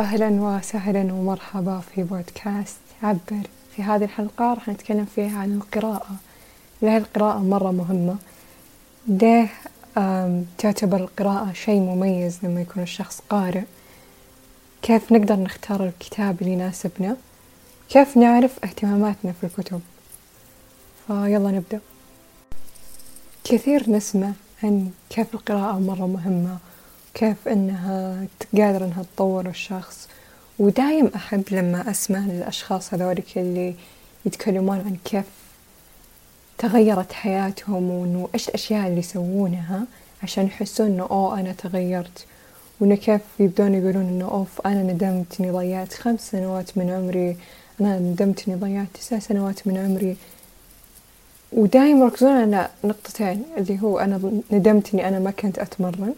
[0.00, 3.46] أهلا وسهلا ومرحبا في بودكاست عبر.
[3.76, 6.16] في هذه الحلقة راح نتكلم فيها عن القراءة.
[6.82, 8.16] ليه القراءة مرة مهمة.
[9.06, 9.48] ليه
[10.58, 13.62] تعتبر القراءة شيء مميز لما يكون الشخص قارئ؟
[14.82, 17.16] كيف نقدر نختار الكتاب اللي يناسبنا؟
[17.88, 19.80] كيف نعرف اهتماماتنا في الكتب؟
[21.06, 21.80] فيلا نبدأ.
[23.44, 24.32] كثير نسمع
[24.62, 26.58] عن كيف القراءة مرة مهمة
[27.14, 28.26] كيف إنها
[28.56, 30.08] قادرة إنها تطور الشخص.
[30.58, 33.74] ودايم أحب لما أسمع الأشخاص هذولك اللي
[34.26, 35.24] يتكلمون عن كيف
[36.58, 39.84] تغيرت حياتهم وإنه إيش الأشياء اللي يسوونها
[40.22, 42.26] عشان يحسون إنه أوه أنا تغيرت.
[42.80, 47.36] وإنه كيف يبدون يقولون إنه أوف أنا ندمت إني ضيعت خمس سنوات من عمري.
[47.80, 50.16] أنا ندمت إني ضيعت تسع سنوات من عمري.
[51.52, 56.14] ودايم يركزون على نقطتين اللي هو أنا ندمت إني أنا ما كنت أتمرن.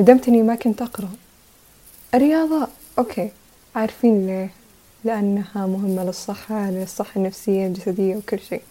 [0.00, 1.08] ندمت إني ما كنت أقرأ.
[2.14, 2.68] الرياضة
[2.98, 3.30] okay
[3.76, 4.50] عارفين ليه
[5.04, 8.62] لأنها مهمة للصحة للصحة النفسية الجسدية وكل شيء.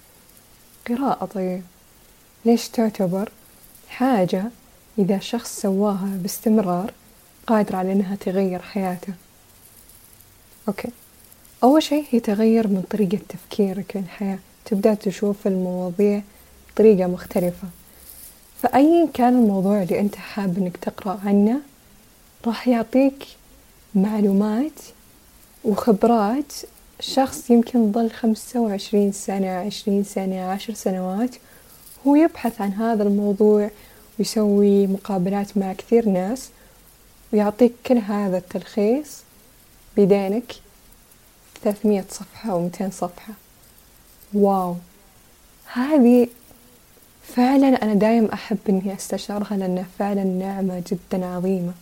[0.88, 1.62] قراءة طيب.
[2.46, 3.32] ليش تعتبر
[3.90, 4.44] حاجة
[5.00, 6.94] إذا شخص سواها باستمرار
[7.48, 9.14] قادرة على إنها تغير حياته؟
[10.68, 10.90] okay.
[11.64, 14.40] أول شيء هي تغير من طريقة تفكيرك للحياة.
[14.66, 16.22] تبدأ تشوف المواضيع
[16.74, 17.68] بطريقة مختلفة.
[18.62, 21.60] فأيا كان الموضوع اللي أنت حاب إنك تقرأ عنه
[22.46, 23.28] راح يعطيك
[23.96, 24.80] معلومات
[25.64, 26.54] وخبرات.
[27.02, 31.36] شخص يمكن ظل خمسة وعشرين سنة عشرين سنة عشر سنوات
[32.08, 33.72] هو يبحث عن هذا الموضوع
[34.20, 36.50] ويسوي مقابلات مع كثير ناس
[37.34, 39.18] ويعطيك كل هذا التلخيص
[39.96, 40.54] بيدينك
[41.64, 43.34] ثلاثمية صفحة أو ميتين صفحة.
[44.34, 44.76] wow!
[45.74, 46.28] هذه
[47.36, 51.74] فعلا أنا دايم أحب إني أستشعرها لأنها فعلا نعمة جدا عظيمة.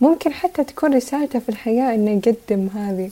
[0.00, 3.10] ممكن حتى تكون رسالته في الحياة إنه يقدم هذه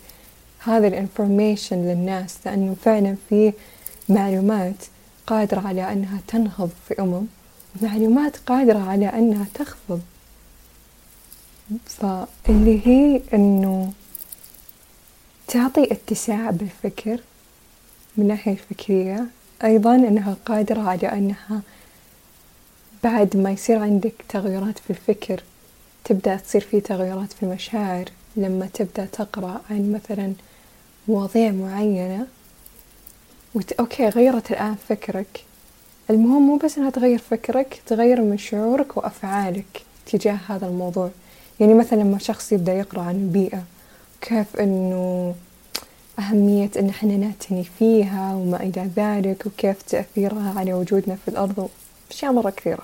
[0.59, 3.53] هذه ال information للناس لأنه فعلا في
[4.09, 4.75] معلومات
[5.27, 7.27] قادرة على أنها تنهض في أمم
[7.83, 10.01] معلومات قادرة على أنها تخفض.
[11.87, 13.93] فاللي هي إنه
[15.49, 17.21] تعطي اتساع بالفكر
[18.17, 19.27] من الناحية الفكرية
[19.65, 21.63] أيضا أنها قادرة على أنها
[23.05, 25.43] بعد ما يصير عندك تغيرات في الفكر
[26.05, 28.05] تبدأ تصير في تغيرات في المشاعر
[28.37, 30.33] لما تبدأ تقرأ عن مثلا
[31.09, 32.27] مواضيع معينة
[33.55, 33.73] وت...
[33.73, 35.45] أوكي غيرت الآن فكرك.
[36.11, 39.83] المهم مو بس إنها تغير فكرك تغير من شعورك وأفعالك
[40.13, 41.11] تجاه هذا الموضوع.
[41.61, 43.63] يعني مثلا لما شخص يبدأ يقرأ عن البيئة
[44.21, 45.35] كيف إنه
[46.19, 51.69] أهمية إن إحنا نعتني فيها وما إلى ذلك وكيف تأثيرها على وجودنا في الأرض
[52.11, 52.83] وأشياء مرة كثيرة.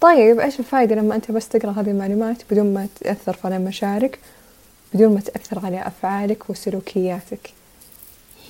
[0.00, 4.18] طيب إيش الفائدة لما أنت بس تقرأ هذه المعلومات بدون ما تأثر على مشاعرك
[4.94, 7.50] بدون ما تأثر على أفعالك وسلوكياتك؟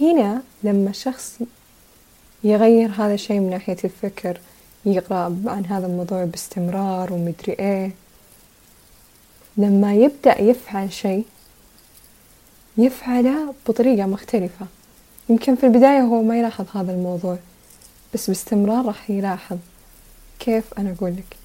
[0.00, 1.39] هنا لما شخص
[2.45, 4.41] يغير هذا الشيء من ناحية الفكر
[4.84, 7.91] يقرأ عن هذا الموضوع باستمرار ومدري إيه
[9.56, 11.25] لما يبدأ يفعل شيء
[12.78, 14.66] يفعله بطريقة مختلفة.
[15.28, 17.37] يمكن في البداية هو ما يلاحظ هذا الموضوع
[18.15, 19.56] بس باستمرار راح يلاحظ
[20.39, 21.37] كيف أنا أقول لك.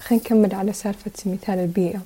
[0.00, 2.00] خلينا نكمل على سالفة مثال البيئة.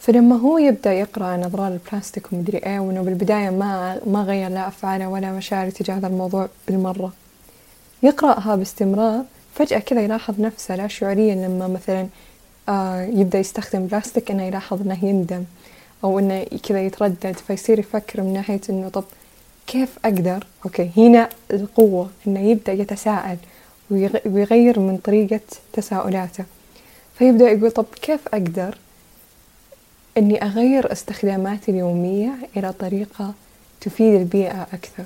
[0.00, 4.68] فلما هو يبدأ يقرأ عن أضرار البلاستيك ومدري إيه وإنه بالبداية ما ما غير لا
[4.68, 7.12] أفعاله ولا مشاعره تجاه هذا الموضوع بالمرة.
[8.02, 9.24] يقرأها باستمرار
[9.54, 12.06] فجأة كذا يلاحظ نفسه لا شعوريا لما مثلا
[12.68, 15.44] آه يبدأ يستخدم بلاستيك إنه يلاحظ إنه يندم.
[16.04, 19.04] أو إنه كذا يتردد فيصير يفكر من ناحية إنه طب
[19.66, 23.36] كيف أقدر؟ أوكي هنا القوة إنه يبدأ يتساءل
[24.26, 25.40] ويغير من طريقة
[25.72, 26.44] تساؤلاته.
[27.18, 28.78] فيبدأ يقول طب كيف أقدر
[30.18, 33.34] إني أغير استخداماتي اليومية إلى طريقة
[33.80, 35.04] تفيد البيئة أكثر؟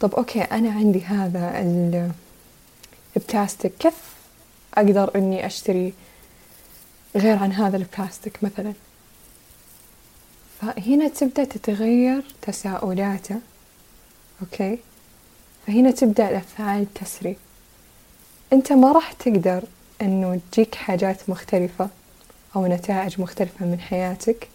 [0.00, 1.60] طب okay أنا عندي هذا
[3.16, 3.94] البلاستيك كيف
[4.74, 5.92] أقدر إني أشتري
[7.16, 8.72] غير عن هذا البلاستيك مثلا؟
[10.60, 13.36] فهنا تبدأ تتغير تساؤلاته
[14.42, 14.78] okay؟
[15.66, 17.36] فهنا تبدأ الأفعال تسري.
[18.52, 19.62] أنت ما راح تقدر
[20.02, 21.88] أنه تجيك حاجات مختلفة
[22.56, 24.48] أو نتائج مختلفة من حياتك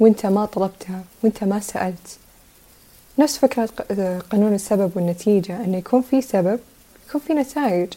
[0.00, 2.18] وأنت ما طلبتها وأنت ما سألت.
[3.18, 3.66] نفس فكرة
[4.30, 6.60] قانون السبب والنتيجة أنه يكون في سبب
[7.08, 7.92] يكون في نتائج.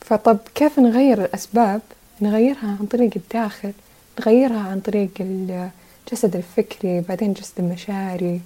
[0.00, 1.80] فطب كيف نغير الأسباب؟
[2.20, 3.72] نغيرها عن طريق الداخل.
[4.20, 8.40] نغيرها عن طريق الجسد الفكري بعدين الجسد المشاعري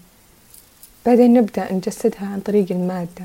[1.07, 3.25] بعدين نبدأ نجسدها عن طريق المادة.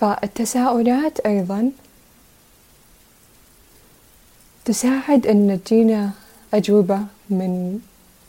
[0.00, 1.70] فالتساؤلات أيضا
[4.64, 6.10] تساعد أن تجينا
[6.54, 7.00] أجوبة
[7.30, 7.80] من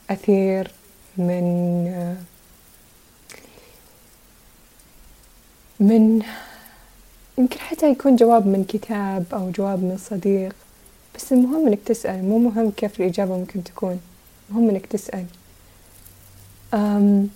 [0.09, 0.71] أثير
[1.17, 2.25] من
[5.79, 6.23] من
[7.37, 10.55] يمكن حتى يكون جواب من كتاب أو جواب من صديق.
[11.15, 13.99] بس المهم إنك تسأل مو مهم كيف الإجابة ممكن تكون
[14.49, 15.25] مهم إنك تسأل.
[16.73, 17.29] أم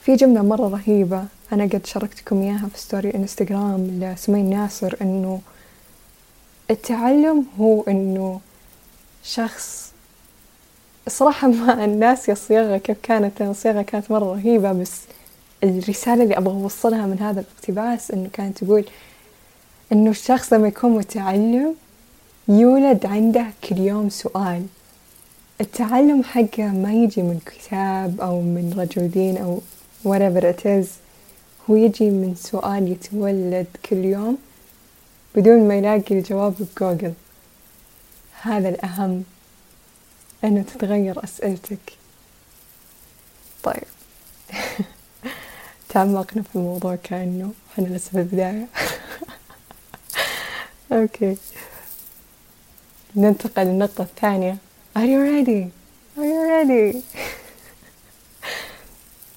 [0.00, 5.40] في جملة مرة رهيبة أنا قد شاركتكم إياها في ستوري إنستغرام لسمي ناصر إنه
[6.70, 8.40] التعلم هو إنه
[9.24, 9.92] شخص
[11.06, 15.00] الصراحة ما الناس الصياغة كيف كانت الصياغة كانت مرة رهيبة بس
[15.64, 18.84] الرسالة اللي أبغى أوصلها من هذا الاقتباس إنه كانت تقول
[19.92, 21.74] إنه الشخص لما يكون متعلم
[22.50, 24.66] يولد عنده كل يوم سؤال.
[25.60, 29.60] التعلم حقه ما يجي من كتاب أو من رجل دين أو
[30.04, 30.86] whatever it is.
[31.70, 34.38] هو يجي من سؤال يتولد كل يوم
[35.34, 37.12] بدون ما يلاقي الجواب بجوجل.
[38.42, 39.24] هذا الأهم
[40.44, 41.92] أنه تتغير أسئلتك.
[43.62, 43.84] طيب.
[45.88, 48.66] تعمقنا في الموضوع كأنه إحنا لسه في البداية.
[50.92, 51.36] أوكي.
[53.16, 54.56] ننتقل للنقطة الثانية
[54.96, 55.70] Are you ready?
[56.18, 56.96] Are you ready?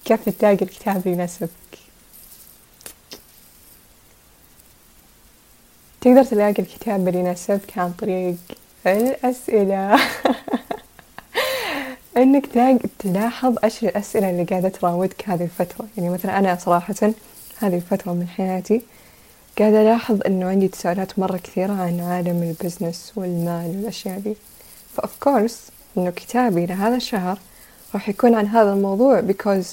[0.06, 1.50] كيف تلاقي الكتاب اللي يناسبك؟
[6.02, 8.36] تقدر تلاقي الكتاب اللي يناسبك عن طريق
[8.88, 9.96] الأسئلة
[12.18, 12.46] إنك
[13.00, 16.96] تلاحظ إيش الأسئلة اللي قاعدة تراودك هذه الفترة يعني مثلا أنا صراحة
[17.60, 18.82] هذه الفترة من حياتي
[19.60, 24.36] قاعدة ألاحظ انه عندي تساؤلات مرة كثيرة عن عالم ال business والمال والأشياء دي
[24.96, 25.68] ف of course
[25.98, 27.40] إنه كتابي لهذا الشهر
[27.94, 29.66] راح يكون عن هذا الموضوع because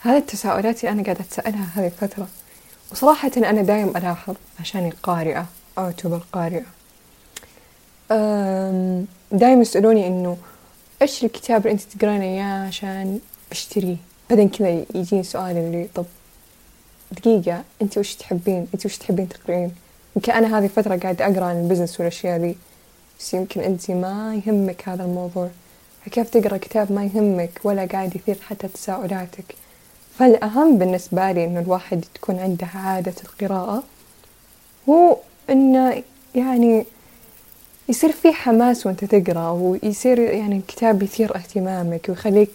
[0.00, 2.28] هذه التساؤلات اللي أنا قاعدة أتسألها هذه الفترة.
[2.92, 5.46] وصراحة أنا دايم ألاحظ عشاني قارئه
[5.78, 6.64] اعتبر قارئه
[9.32, 10.36] دايم يسألوني إنه
[11.02, 13.20] إيش الكتاب اللي أنت تقرين إياه عشان
[13.50, 13.96] بشتريه
[14.30, 16.04] بعدين كذا يجيني سؤال اللي طب
[17.12, 19.72] دقيقة أنت وش تحبين؟ أنت وش تحبين تقرين
[20.16, 22.56] يمكن أنا هذه الفترة قاعدة أقرأ عن البزنس والأشياء ذي.
[23.20, 25.50] بس يمكن أنت ما يهمك هذا الموضوع.
[26.06, 29.54] فكيف تقرأ كتاب ما يهمك ولا قاعد يثير حتى تساؤلاتك؟
[30.18, 33.82] فالأهم بالنسبة لي إنه الواحد تكون عنده عادة القراءة
[34.88, 35.16] هو
[35.50, 36.02] إنه
[36.34, 36.86] يعني
[37.88, 42.50] يصير في حماس وأنت تقرأ ويصير يعني الكتاب يثير اهتمامك ويخليك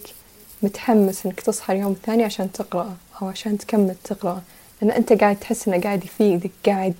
[0.62, 2.96] متحمس إنك تصحى اليوم الثاني عشان تقرأ.
[3.22, 4.42] أو عشان تكمل تقرأ.
[4.82, 6.94] لأن أنت قاعد تحس إنه قاعد يفيدك قاعد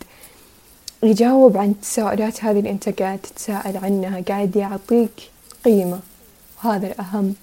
[1.02, 5.30] يجاوب عن التساؤلات هذه اللي أنت قاعد تتساءل عنها قاعد يعطيك
[5.64, 6.00] قيمة.
[6.64, 7.34] وهذا الأهم.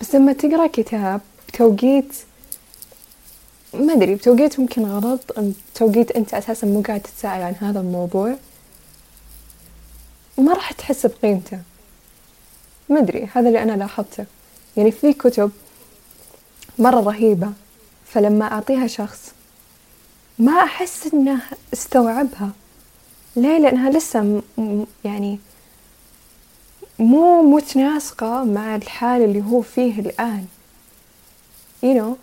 [0.00, 2.16] بس لما تقرأ كتاب بتوقيت
[3.74, 5.20] ما أدري بتوقيت ممكن غلط
[5.74, 8.36] بتوقيت أنت أساسا مو قاعد تتساءل عن هذا الموضوع
[10.38, 11.58] ما راح تحس بقيمته.
[12.88, 14.24] ما أدري هذا اللي أنا لاحظته.
[14.76, 15.50] يعني في كتب
[16.78, 17.52] مرة رهيبة.
[18.06, 19.32] فلما أعطيها شخص
[20.38, 21.40] ما أحس إنه
[21.72, 22.50] استوعبها.
[23.36, 24.42] ليه؟ لأنها لسه
[25.04, 25.38] يعني
[26.98, 30.46] مو متناسقة مع الحال اللي هو فيه الآن.
[31.84, 32.16] You know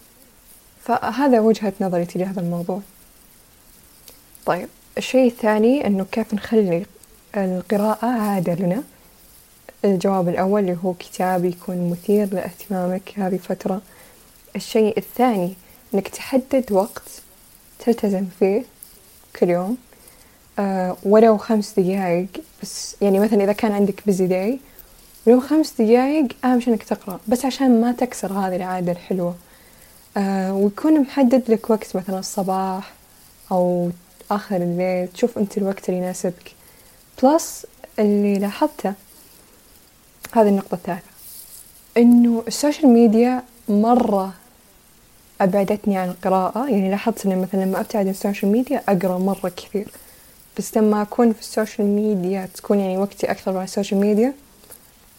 [0.83, 2.81] فهذا وجهة نظري تجاه هذا الموضوع.
[4.45, 6.85] طيب الشيء الثاني إنه كيف نخلي
[7.37, 8.83] القراءة عادة لنا؟
[9.85, 13.81] الجواب الأول اللي هو كتاب يكون مثير لإهتمامك هذه فترة
[14.55, 15.53] الشيء الثاني
[15.93, 17.09] إنك تحدد وقت
[17.79, 18.63] تلتزم فيه
[19.39, 19.77] كل يوم
[20.59, 22.27] أه ولو خمس دقايق.
[22.61, 24.59] بس يعني مثلا إذا كان عندك busy day
[25.27, 27.19] ولو خمس دقايق أهم شيء إنك تقرأ.
[27.27, 29.35] بس عشان ما تكسر هذه العادة الحلوة.
[30.17, 32.93] أه ويكون محدد لك وقت مثلا الصباح
[33.51, 33.89] أو
[34.31, 35.07] آخر الليل.
[35.07, 36.51] تشوف أنت الوقت اللي يناسبك.
[37.23, 37.65] plus
[37.99, 38.93] اللي لاحظته
[40.31, 41.13] هذه النقطة الثالثة
[41.97, 44.33] إنه ال social media مرة
[45.43, 46.69] أبعدتني عن القراءة.
[46.69, 49.87] يعني لاحظت إنه مثلا لما أبتعد عن ال social media أقرأ مرة كثير.
[50.57, 54.33] بس لما أكون في ال social media تكون يعني وقتي أكثر مع ال social media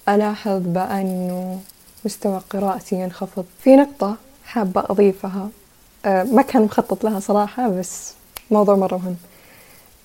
[0.08, 1.60] ألاحظ بقى إنه
[2.04, 3.44] مستوى قراءتي ينخفض.
[3.60, 5.48] في نقطة حابة أضيفها.
[6.04, 8.12] أه ما كان مخطط لها صراحة بس
[8.50, 9.16] موضوع مرة مهم.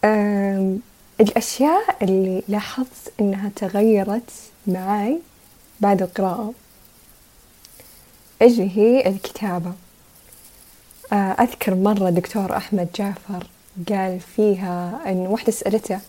[0.03, 0.75] أه
[1.21, 4.31] الأشياء اللي لاحظت إنها تغيرت
[4.67, 5.19] معاي
[5.79, 6.53] بعد القراءة
[8.41, 9.71] إيش هي؟ الكتابة.
[11.13, 13.47] أذكر مرة دكتور أحمد جعفر
[13.89, 15.99] قال فيها إن واحدة سألته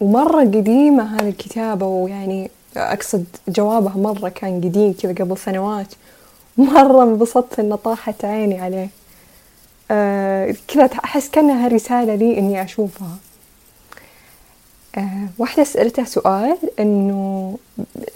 [0.00, 5.94] ومرة قديمة هذه الكتابة ويعني أقصد جوابها مرة كان قديم كذا قبل سنوات
[6.56, 8.88] مرة انبسطت إن طاحت عيني عليه.
[9.90, 13.16] أه كذا أحس كأنها رسالة لي إني أشوفها.
[14.98, 17.58] أه واحدة سألتها سؤال إنه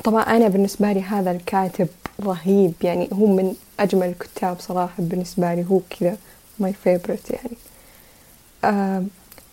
[0.05, 1.89] طبعا أنا بالنسبة لي هذا الكاتب
[2.25, 6.17] رهيب يعني هو من أجمل الكتاب صراحة بالنسبة لي هو كذا
[6.59, 7.57] my favorite يعني.
[8.65, 9.05] آه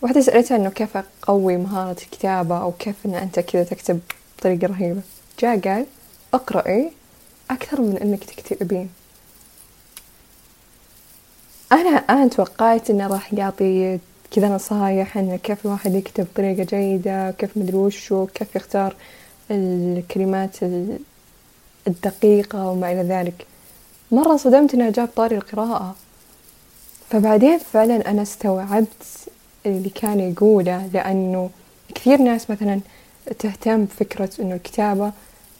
[0.02, 4.00] واحدة سألتها إنه كيف أقوي مهارة الكتابة أو كيف إن أنت كذا تكتب
[4.38, 5.00] بطريقة رهيبة.
[5.40, 5.86] جاء قال
[6.34, 6.90] أقرأي
[7.50, 8.88] أكثر من إنك تكتبين.
[11.72, 13.98] أنا أنا توقعت إنه راح يعطي
[14.30, 18.96] كذا نصايح إنه كيف الواحد يكتب بطريقة جيدة كيف مدري وشو كيف يختار
[19.50, 20.56] الكلمات
[21.86, 23.46] الدقيقة وما إلى ذلك.
[24.12, 25.94] مرة صدمت إنه جاب طاري القراءة.
[27.10, 29.04] فبعدين فعلا أنا استوعبت
[29.66, 31.50] اللي كان يقوله لأنه
[31.94, 32.80] كثير ناس مثلا
[33.38, 35.12] تهتم بفكرة إنه الكتابة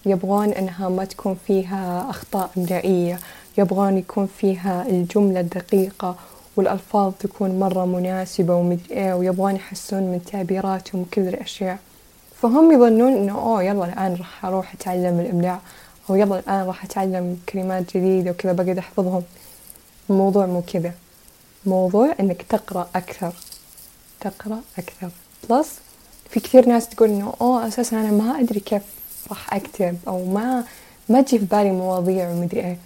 [0.07, 3.19] يبغون إنها ما تكون فيها أخطاء إملائية
[3.59, 6.17] يبغون يكون فيها الجملة الدقيقة
[6.57, 11.78] والألفاظ تكون مرة مناسبة ومدري ويبغون يحسون من تعبيراتهم وكل الأشياء.
[12.43, 15.61] فهم يظنون إنه أوه يلا الآن راح أروح أتعلم الإملاء
[16.11, 19.23] أو يلا الآن راح أتعلم كلمات جديدة وكذا بقعد أحفظهم.
[20.11, 20.93] الموضوع مو كذا.
[21.67, 23.33] موضوع إنك تقرأ أكثر.
[24.21, 25.11] تقرأ أكثر.
[25.50, 25.75] بلس
[26.31, 28.83] في كثير ناس تقول إنه أوه أساسا أنا ما أدري كيف
[29.31, 30.65] راح أكتب أو ما
[31.09, 32.79] ما تجي في بالي مواضيع ومدري إيه.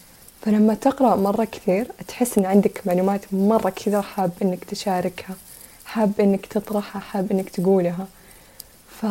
[0.42, 5.34] فلما تقرأ مرة كثير تحس إن عندك معلومات مرة كثير حاب إنك تشاركها
[5.84, 8.06] حاب إنك تطرحها حاب إنك تقولها.
[9.00, 9.06] ف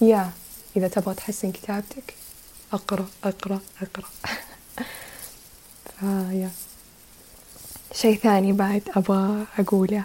[0.00, 0.30] يا
[0.76, 2.14] إذا تبغى تحسن كتابتك
[2.72, 4.08] أقرأ أقرأ أقرأ.
[6.00, 6.50] فيا
[7.92, 10.04] شيء ثاني بعد أبغى أقوله.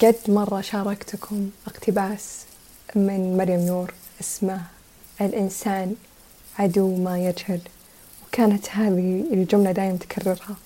[0.00, 2.44] قد مرة شاركتكم اقتباس
[2.94, 4.60] من مريم نور اسمه
[5.20, 5.94] الإنسان
[6.58, 7.60] عدو ما يجهل
[8.26, 10.56] وكانت هذه الجملة دايم تكررها.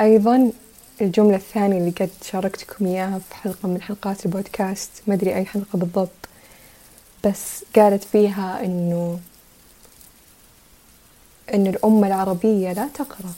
[0.00, 0.52] أيضا
[1.00, 5.78] الجملة الثانية اللي قد شاركتكم إياها في حلقة من حلقات البودكاست ما أدري أي حلقة
[5.78, 6.10] بالضبط.
[7.26, 9.20] بس قالت فيها إنه
[11.54, 13.32] إن الأمة العربية لا تقرأ.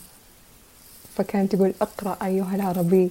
[1.17, 3.11] فكانت تقول اقرأ أيها العربي.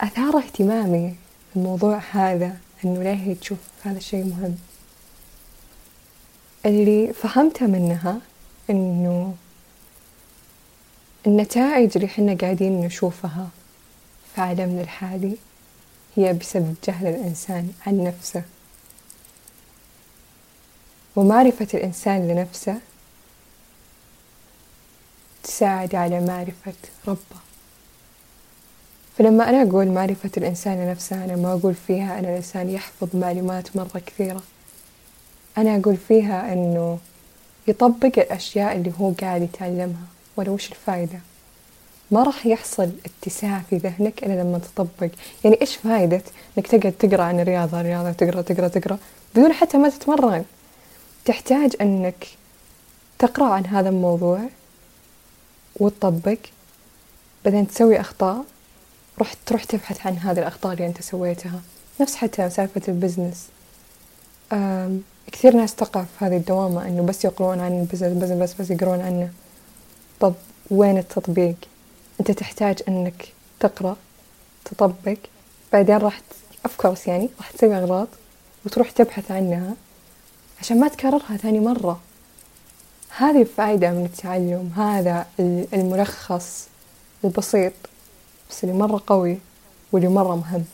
[0.00, 1.14] أثار اهتمامي
[1.56, 4.56] الموضوع هذا إنه ليه تشوف هذا الشيء مهم.
[6.66, 8.20] اللي فهمته منها
[8.70, 9.34] إنه
[11.26, 13.48] النتائج اللي حنا قاعدين نشوفها
[14.34, 15.36] في عالمنا الحالي
[16.16, 18.42] هي بسبب جهل الإنسان عن نفسه.
[21.16, 22.76] ومعرفة الإنسان لنفسه
[25.42, 26.72] تساعد على معرفة
[27.08, 27.40] ربه.
[29.18, 34.02] فلما أنا أقول معرفة الإنسان لنفسه أنا ما أقول فيها أن الإنسان يحفظ معلومات مرة
[34.06, 34.42] كثيرة.
[35.58, 36.98] أنا أقول فيها أنه
[37.68, 41.18] يطبق الأشياء اللي هو قاعد يتعلمها ولا وش الفايدة؟
[42.10, 45.10] ما راح يحصل اتساع في ذهنك إلا لما تطبق.
[45.44, 46.22] يعني إيش فايدة
[46.58, 48.98] إنك تقعد تقرأ عن الرياضة الرياضة تقرأ تقرأ تقرأ
[49.34, 50.44] بدون حتى ما تتمرن؟
[51.24, 52.26] تحتاج أنك
[53.18, 54.40] تقرأ عن هذا الموضوع
[55.76, 56.38] وتطبق
[57.44, 58.44] بعدين تسوي أخطاء
[59.18, 61.60] رحت تروح تبحث عن هذه الأخطاء اللي أنت سويتها.
[62.00, 63.46] نفس حتى سالفة ال business.
[65.32, 68.70] كثير ناس تقع في هذه الدوامة إنه بس يقرون عن ال business بس بس بس
[68.70, 69.30] يقرون عنه.
[70.20, 70.34] طب
[70.70, 71.56] وين التطبيق؟
[72.20, 73.28] أنت تحتاج إنك
[73.60, 73.96] تقرأ
[74.64, 75.16] تطبق
[75.72, 76.20] بعدين راح
[76.64, 78.08] أفكورس يعني راح تسوي أغلاط
[78.66, 79.74] وتروح تبحث عنها.
[80.60, 82.00] عشان ما تكررها ثاني مرة.
[83.16, 85.26] هذه الفائدة من التعلم هذا
[85.74, 86.68] الملخص
[87.24, 87.72] البسيط
[88.50, 89.38] بس اللي مرة قوي
[89.92, 90.64] واللي مرة مهم.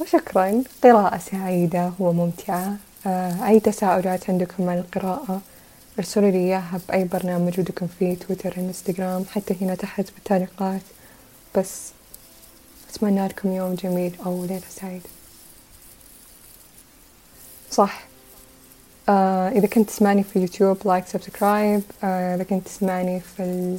[0.00, 2.76] وشكرا قراءة سعيدة وممتعة.
[3.06, 5.40] آه أي تساؤلات عندكم عن القراءة
[5.98, 10.82] ارسلوا لي إياها بأي برنامج ودكم فيه تويتر إنستغرام حتى هنا تحت بالتعليقات.
[11.56, 11.90] بس
[12.90, 15.08] أتمنى لكم يوم جميل أو ليلة سعيدة.
[17.70, 18.09] صح.
[19.56, 23.78] إذا كنت تسمعني في YouTube like subscribe آه إذا كنت تسمعني في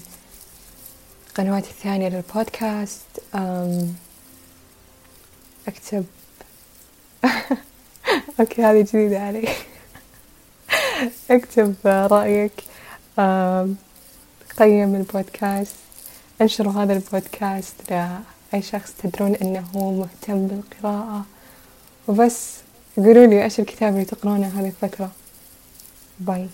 [1.30, 3.02] القنوات الثانية للبودكاست
[5.68, 6.06] أكتب.
[8.39, 9.48] okay هذه جديدة علي.
[11.32, 12.64] أكتب رأيك.
[14.60, 15.76] قيم البودكاست
[16.42, 21.26] انشروا هذا البودكاست لأي شخص تدرون أنه مهتم بالقراءة.
[22.08, 22.58] وبس
[22.98, 25.12] قولوا لي إيش الكتاب اللي تقرونه هذه الفترة؟
[26.20, 26.50] Bye.